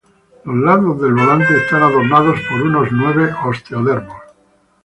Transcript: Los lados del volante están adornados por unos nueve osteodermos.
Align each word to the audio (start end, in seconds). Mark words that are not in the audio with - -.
Los 0.45 0.55
lados 0.55 0.99
del 0.99 1.13
volante 1.13 1.55
están 1.57 1.83
adornados 1.83 2.39
por 2.49 2.59
unos 2.63 2.87
nueve 2.91 3.31
osteodermos. 3.45 4.17